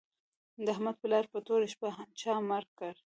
[0.63, 1.89] د احمد پلار په توره شپه
[2.19, 2.93] چا مړ کړ